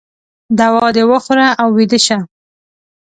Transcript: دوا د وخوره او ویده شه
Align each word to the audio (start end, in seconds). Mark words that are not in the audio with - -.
دوا 0.59 0.85
د 0.97 0.99
وخوره 1.09 1.47
او 1.61 1.67
ویده 1.77 1.99
شه 2.05 2.17